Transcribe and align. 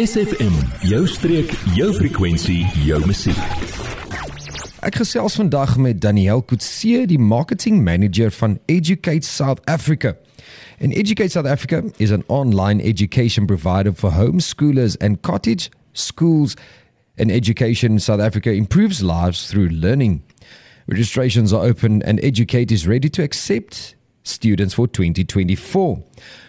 SFM, 0.00 0.54
jou 0.88 1.06
streek, 1.06 1.50
jou 1.76 1.90
frekwensie, 1.92 2.62
jou 2.86 2.96
musiek. 3.04 3.36
Ek 4.80 4.96
gesels 4.96 5.34
vandag 5.36 5.74
met 5.76 5.98
Daniel 6.00 6.40
Kutse, 6.40 7.02
die 7.10 7.18
marketing 7.20 7.82
manager 7.84 8.32
van 8.32 8.54
Educate 8.72 9.28
South 9.28 9.60
Africa. 9.68 10.14
And 10.80 10.96
Educate 10.96 11.28
South 11.36 11.44
Africa 11.44 11.82
is 11.98 12.10
an 12.10 12.24
online 12.28 12.80
education 12.80 13.44
provider 13.46 13.92
for 13.92 14.08
homeschoolers 14.16 14.96
and 14.96 15.20
cottage 15.20 15.68
schools. 15.92 16.56
And 17.18 17.30
Education 17.30 18.00
South 18.00 18.20
Africa 18.20 18.50
improves 18.50 19.02
lives 19.02 19.50
through 19.50 19.68
learning. 19.68 20.22
Registrations 20.86 21.52
are 21.52 21.68
open 21.68 22.00
and 22.04 22.18
Educate 22.24 22.72
is 22.72 22.88
ready 22.88 23.10
to 23.10 23.22
accept 23.22 23.94
students 24.24 24.74
for 24.74 24.86
2024. 24.86 26.02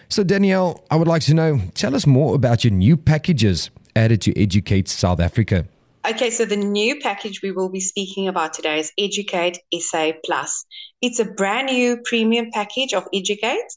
So, 0.10 0.24
Danielle, 0.24 0.84
I 0.92 0.96
would 0.96 1.08
like 1.08 1.24
to 1.24 1.34
know 1.34 1.60
tell 1.74 1.96
us 1.96 2.06
more 2.06 2.36
about 2.36 2.64
your 2.64 2.72
new 2.72 2.98
packages 2.98 3.72
added 3.96 4.22
to 4.22 4.40
Educate 4.40 4.88
South 4.88 5.20
Africa. 5.20 5.66
Okay, 6.06 6.30
so 6.30 6.44
the 6.44 6.58
new 6.58 7.00
package 7.00 7.42
we 7.42 7.52
will 7.52 7.70
be 7.70 7.80
speaking 7.80 8.28
about 8.28 8.54
today 8.54 8.80
is 8.80 8.92
Educate 9.00 9.60
SA 9.74 10.12
Plus. 10.26 10.66
It's 11.02 11.20
a 11.20 11.26
brand 11.26 11.68
new 11.68 11.98
premium 12.04 12.50
package 12.52 12.94
of 12.94 13.08
Educate. 13.14 13.72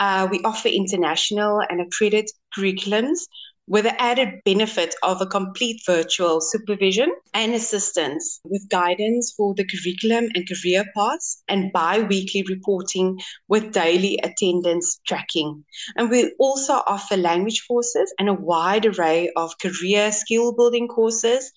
Uh, 0.00 0.26
we 0.30 0.40
offer 0.42 0.68
international 0.68 1.60
and 1.68 1.82
accredited 1.82 2.30
curriculums 2.56 3.18
with 3.66 3.84
the 3.84 4.00
added 4.00 4.40
benefit 4.44 4.94
of 5.02 5.20
a 5.20 5.26
complete 5.26 5.80
virtual 5.86 6.40
supervision 6.40 7.12
and 7.34 7.54
assistance 7.54 8.40
with 8.44 8.68
guidance 8.68 9.34
for 9.36 9.54
the 9.54 9.64
curriculum 9.64 10.30
and 10.34 10.48
career 10.48 10.84
paths 10.96 11.42
and 11.48 11.72
bi-weekly 11.72 12.44
reporting 12.48 13.18
with 13.48 13.72
daily 13.72 14.18
attendance 14.22 15.00
tracking. 15.06 15.64
And 15.96 16.10
we 16.10 16.34
also 16.38 16.74
offer 16.86 17.16
language 17.16 17.64
courses 17.66 18.14
and 18.18 18.28
a 18.28 18.34
wide 18.34 18.86
array 18.86 19.30
of 19.36 19.58
career 19.58 20.12
skill 20.12 20.52
building 20.54 20.88
courses 20.88 21.52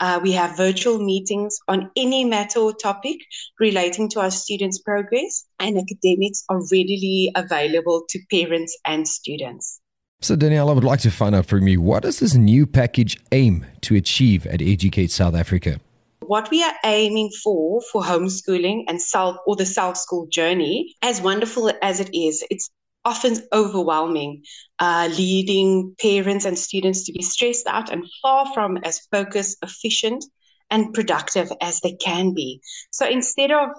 uh, 0.00 0.18
we 0.22 0.32
have 0.32 0.56
virtual 0.56 0.98
meetings 0.98 1.58
on 1.68 1.90
any 1.94 2.24
matter 2.24 2.58
or 2.58 2.72
topic 2.72 3.18
relating 3.58 4.08
to 4.08 4.20
our 4.20 4.30
students' 4.30 4.78
progress, 4.78 5.44
and 5.58 5.76
academics 5.76 6.42
are 6.48 6.62
readily 6.72 7.30
available 7.36 8.04
to 8.08 8.18
parents 8.30 8.76
and 8.86 9.06
students. 9.06 9.78
So, 10.22 10.36
Danielle, 10.36 10.68
I 10.68 10.74
would 10.74 10.84
like 10.84 11.00
to 11.00 11.10
find 11.10 11.34
out 11.34 11.46
from 11.46 11.66
you 11.66 11.80
what 11.80 12.02
does 12.02 12.18
this 12.18 12.34
new 12.34 12.66
package 12.66 13.18
aim 13.32 13.64
to 13.80 13.96
achieve 13.96 14.46
at 14.46 14.60
Educate 14.60 15.10
South 15.10 15.34
Africa? 15.34 15.80
What 16.20 16.50
we 16.50 16.62
are 16.62 16.74
aiming 16.84 17.30
for 17.42 17.80
for 17.90 18.02
homeschooling 18.02 18.84
and 18.86 19.00
self 19.00 19.38
or 19.46 19.56
the 19.56 19.64
self 19.64 19.96
school 19.96 20.26
journey, 20.26 20.94
as 21.00 21.22
wonderful 21.22 21.72
as 21.80 22.00
it 22.00 22.10
is, 22.14 22.44
it's 22.50 22.68
often 23.06 23.38
overwhelming, 23.54 24.42
uh, 24.78 25.08
leading 25.16 25.94
parents 25.98 26.44
and 26.44 26.58
students 26.58 27.06
to 27.06 27.12
be 27.12 27.22
stressed 27.22 27.66
out 27.66 27.90
and 27.90 28.04
far 28.20 28.52
from 28.52 28.76
as 28.84 29.00
focused, 29.10 29.56
efficient, 29.62 30.22
and 30.68 30.92
productive 30.92 31.50
as 31.62 31.80
they 31.80 31.92
can 31.94 32.34
be. 32.34 32.60
So 32.90 33.08
instead 33.08 33.52
of 33.52 33.70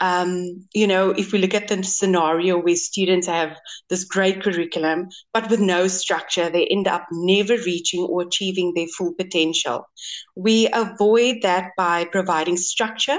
um, 0.00 0.66
you 0.72 0.86
know, 0.86 1.10
if 1.10 1.32
we 1.32 1.38
look 1.38 1.54
at 1.54 1.68
the 1.68 1.82
scenario 1.82 2.58
where 2.58 2.76
students 2.76 3.26
have 3.26 3.56
this 3.88 4.04
great 4.04 4.42
curriculum, 4.42 5.08
but 5.34 5.50
with 5.50 5.60
no 5.60 5.88
structure, 5.88 6.48
they 6.48 6.66
end 6.66 6.88
up 6.88 7.06
never 7.12 7.56
reaching 7.58 8.04
or 8.04 8.22
achieving 8.22 8.72
their 8.74 8.86
full 8.96 9.12
potential. 9.14 9.86
We 10.34 10.68
avoid 10.72 11.42
that 11.42 11.72
by 11.76 12.06
providing 12.06 12.56
structure, 12.56 13.18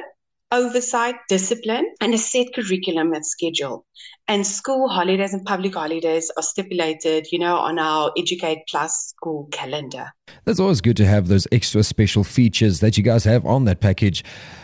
oversight, 0.51 1.15
discipline, 1.29 1.85
and 2.01 2.13
a 2.13 2.17
set 2.17 2.47
curriculum 2.53 3.13
and 3.13 3.25
schedule. 3.25 3.85
And 4.27 4.45
school 4.45 4.87
holidays 4.87 5.33
and 5.33 5.45
public 5.45 5.73
holidays 5.73 6.31
are 6.37 6.43
stipulated, 6.43 7.27
you 7.31 7.39
know, 7.39 7.57
on 7.57 7.79
our 7.79 8.11
Educate 8.17 8.59
Plus 8.69 9.13
school 9.15 9.47
calendar. 9.51 10.11
That's 10.45 10.59
always 10.59 10.81
good 10.81 10.97
to 10.97 11.05
have 11.05 11.27
those 11.27 11.47
extra 11.51 11.83
special 11.83 12.23
features 12.23 12.79
that 12.79 12.97
you 12.97 13.03
guys 13.03 13.23
have 13.25 13.45
on 13.45 13.65
that 13.65 13.81
package. 13.81 14.23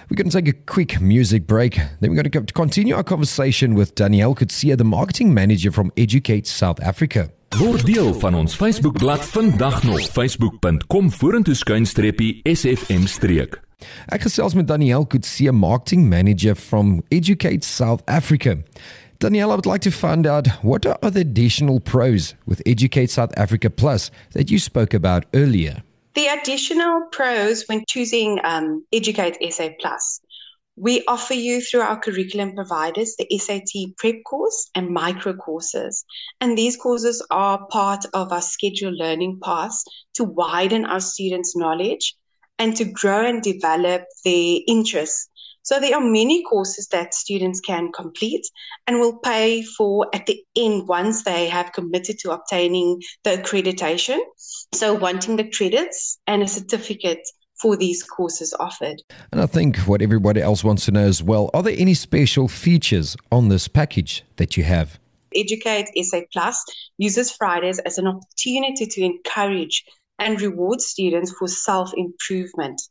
We're 0.09 0.15
going 0.15 0.29
to 0.29 0.41
take 0.41 0.47
a 0.47 0.53
quick 0.53 1.01
music 1.01 1.45
break. 1.45 1.75
Then 1.75 2.11
we're 2.11 2.21
going 2.21 2.45
to 2.45 2.53
continue 2.53 2.95
our 2.95 3.03
conversation 3.03 3.75
with 3.75 3.95
Danielle 3.95 4.35
Kutsia, 4.35 4.77
the 4.77 4.85
marketing 4.85 5.33
manager 5.33 5.71
from 5.71 5.91
Educate 5.97 6.47
South 6.47 6.81
Africa. 6.81 7.31
Word 7.55 7.85
deel 7.85 8.13
van 8.13 8.35
ons 8.35 8.55
Facebookblad 8.55 9.25
vandag 9.25 9.83
nog 9.83 10.01
facebook.com 10.01 11.11
vorentoe 11.11 11.55
skuinstreepie 11.55 12.39
sfm 12.43 13.05
streek. 13.05 13.66
Ek 14.09 14.21
gesels 14.21 14.55
met 14.55 14.67
Danielle 14.67 15.05
Kutsia, 15.05 15.51
marketing 15.51 16.09
manager 16.09 16.55
from 16.55 17.03
Educate 17.11 17.63
South 17.63 18.01
Africa. 18.07 18.57
Danielle, 19.19 19.51
I 19.51 19.55
would 19.55 19.65
like 19.65 19.81
to 19.81 19.91
find 19.91 20.25
out 20.25 20.47
what 20.63 20.85
are 20.85 21.11
the 21.11 21.21
additional 21.21 21.79
pros 21.79 22.35
with 22.45 22.61
Educate 22.65 23.09
South 23.09 23.31
Africa 23.37 23.69
Plus 23.69 24.09
that 24.31 24.49
you 24.49 24.59
spoke 24.59 24.93
about 24.93 25.25
earlier? 25.33 25.83
The 26.15 26.27
additional 26.27 27.03
pros 27.11 27.65
when 27.67 27.83
choosing 27.87 28.39
um, 28.43 28.85
Educate 28.93 29.37
SA 29.51 29.69
Plus, 29.79 30.21
we 30.75 31.03
offer 31.07 31.33
you 31.33 31.61
through 31.61 31.81
our 31.81 31.99
curriculum 31.99 32.53
providers 32.53 33.15
the 33.17 33.37
SAT 33.37 33.95
prep 33.97 34.23
course 34.25 34.69
and 34.75 34.89
micro 34.89 35.33
courses. 35.33 36.05
And 36.39 36.57
these 36.57 36.77
courses 36.77 37.25
are 37.29 37.65
part 37.67 38.05
of 38.13 38.31
our 38.31 38.41
scheduled 38.41 38.95
learning 38.95 39.39
paths 39.43 39.83
to 40.15 40.23
widen 40.23 40.85
our 40.85 40.99
students' 40.99 41.55
knowledge 41.55 42.15
and 42.59 42.75
to 42.75 42.85
grow 42.85 43.25
and 43.25 43.41
develop 43.41 44.03
their 44.23 44.59
interests 44.67 45.29
so 45.67 45.81
there 45.81 45.95
are 45.95 46.01
many 46.01 46.43
courses 46.43 46.87
that 46.93 47.13
students 47.13 47.59
can 47.59 47.91
complete 47.91 48.47
and 48.87 49.01
will 49.01 49.17
pay 49.17 49.63
for 49.63 50.07
at 50.13 50.25
the 50.25 50.41
end 50.55 50.87
once 50.87 51.25
they 51.25 51.49
have 51.49 51.73
committed 51.73 52.19
to 52.19 52.31
obtaining 52.31 53.01
the 53.25 53.31
accreditation. 53.31 54.17
So 54.73 54.93
wanting 54.93 55.35
the 55.35 55.51
credits 55.51 56.19
and 56.25 56.41
a 56.41 56.47
certificate 56.47 57.19
for 57.59 57.75
these 57.75 58.01
courses 58.01 58.53
offered. 58.61 59.01
And 59.33 59.41
I 59.41 59.45
think 59.45 59.75
what 59.79 60.01
everybody 60.01 60.41
else 60.41 60.63
wants 60.63 60.85
to 60.85 60.91
know 60.91 61.05
as 61.05 61.21
well, 61.21 61.49
are 61.53 61.63
there 61.63 61.75
any 61.77 61.95
special 61.95 62.47
features 62.47 63.17
on 63.29 63.49
this 63.49 63.67
package 63.67 64.23
that 64.37 64.55
you 64.55 64.63
have? 64.63 64.97
Educate 65.35 65.89
SA 66.01 66.21
Plus 66.31 66.63
uses 66.97 67.29
Fridays 67.33 67.79
as 67.79 67.97
an 67.97 68.07
opportunity 68.07 68.85
to 68.85 69.01
encourage 69.01 69.83
and 70.19 70.41
reward 70.41 70.81
students 70.81 71.33
for 71.37 71.47
self 71.47 71.91
improvement. 71.95 72.81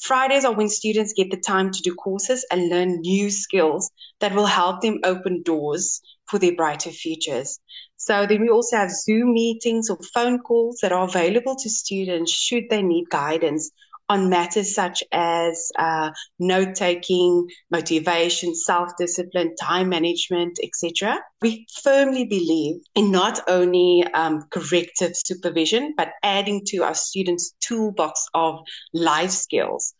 Fridays 0.00 0.46
are 0.46 0.54
when 0.54 0.68
students 0.68 1.12
get 1.12 1.30
the 1.30 1.36
time 1.36 1.70
to 1.70 1.82
do 1.82 1.94
courses 1.94 2.46
and 2.50 2.70
learn 2.70 3.00
new 3.00 3.30
skills 3.30 3.90
that 4.20 4.34
will 4.34 4.46
help 4.46 4.80
them 4.80 4.98
open 5.04 5.42
doors 5.42 6.00
for 6.26 6.38
their 6.38 6.54
brighter 6.54 6.90
futures. 6.90 7.58
So 7.96 8.24
then 8.26 8.40
we 8.40 8.48
also 8.48 8.76
have 8.76 8.90
Zoom 8.90 9.34
meetings 9.34 9.90
or 9.90 9.98
phone 10.14 10.38
calls 10.38 10.78
that 10.80 10.92
are 10.92 11.04
available 11.04 11.54
to 11.56 11.68
students 11.68 12.32
should 12.32 12.64
they 12.70 12.82
need 12.82 13.10
guidance 13.10 13.70
on 14.10 14.28
matters 14.28 14.74
such 14.74 15.04
as 15.12 15.70
uh, 15.78 16.10
note 16.40 16.74
taking, 16.74 17.46
motivation, 17.70 18.56
self 18.56 18.90
discipline, 18.98 19.54
time 19.54 19.88
management, 19.88 20.58
etc. 20.64 21.16
We 21.40 21.64
firmly 21.84 22.24
believe 22.24 22.82
in 22.96 23.12
not 23.12 23.38
only 23.46 24.04
um, 24.12 24.42
corrective 24.50 25.12
supervision, 25.14 25.94
but 25.96 26.08
adding 26.24 26.62
to 26.66 26.78
our 26.78 26.94
students' 26.94 27.54
toolbox 27.60 28.26
of 28.34 28.58
life 28.92 29.30
skills. 29.30 29.94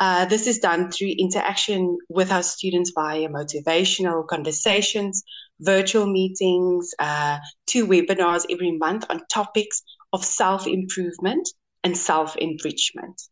Uh, 0.00 0.24
this 0.24 0.48
is 0.48 0.58
done 0.58 0.90
through 0.90 1.14
interaction 1.16 1.96
with 2.08 2.32
our 2.32 2.42
students 2.42 2.90
via 2.92 3.28
motivational 3.28 4.26
conversations, 4.26 5.22
virtual 5.60 6.06
meetings, 6.06 6.90
uh, 6.98 7.38
two 7.68 7.86
webinars 7.86 8.44
every 8.50 8.72
month 8.72 9.04
on 9.08 9.20
topics 9.32 9.82
of 10.12 10.24
self 10.24 10.66
improvement 10.66 11.48
and 11.84 11.96
self 11.96 12.36
enrichment. 12.36 13.22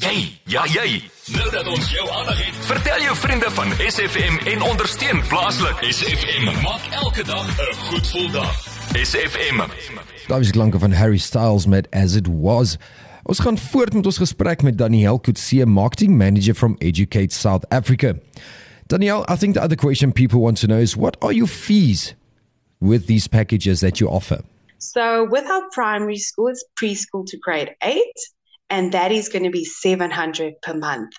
Jy, 0.00 0.38
ja 0.44 0.62
jy. 0.66 1.02
Nou 1.36 1.50
dat 1.52 1.66
ons 1.66 1.90
jou 1.92 2.04
aandag 2.10 2.38
het, 2.46 2.56
vertel 2.66 3.02
jou 3.04 3.16
vriende 3.16 3.50
van 3.50 3.74
SFM 3.78 4.38
en 4.52 4.62
ondersteun 4.62 5.20
plaaslik. 5.28 5.82
SFM 5.92 6.48
maak 6.64 6.86
elke 6.90 7.24
dag 7.24 7.46
'n 7.46 7.74
goed 7.74 8.06
gevoel 8.06 8.30
dag. 8.30 8.54
SFM. 8.96 9.60
Daar 10.26 10.40
is 10.40 10.50
klanke 10.50 10.78
van 10.78 10.92
Harry 10.92 11.18
Styles 11.18 11.66
met 11.66 11.90
As 11.90 12.14
It 12.14 12.28
Was. 12.30 12.76
Ons 13.22 13.38
gaan 13.38 13.58
voort 13.58 13.92
met 13.92 14.06
ons 14.06 14.18
gesprek 14.18 14.62
met 14.62 14.78
Daniel 14.78 15.20
Kutse, 15.20 15.66
marketing 15.66 16.16
manager 16.16 16.54
from 16.54 16.76
Educate 16.78 17.34
South 17.34 17.68
Africa. 17.68 18.14
Daniel, 18.86 19.24
I 19.32 19.36
think 19.36 19.54
the 19.54 19.60
other 19.60 19.76
question 19.76 20.12
people 20.12 20.40
want 20.40 20.60
to 20.60 20.66
know 20.66 20.80
is 20.80 20.94
what 20.94 21.16
are 21.20 21.34
your 21.34 21.48
fees 21.48 22.14
with 22.78 23.06
these 23.06 23.28
packages 23.28 23.80
that 23.80 23.98
you 23.98 24.10
offer? 24.10 24.40
So, 24.78 25.28
with 25.30 25.44
our 25.44 25.68
primary 25.70 26.18
school, 26.18 26.48
it's 26.48 26.64
preschool 26.74 27.24
to 27.26 27.36
grade 27.38 27.74
8 27.80 27.96
and 28.72 28.90
that 28.90 29.12
is 29.12 29.28
going 29.28 29.44
to 29.44 29.50
be 29.50 29.64
700 29.66 30.54
per 30.62 30.72
month. 30.74 31.12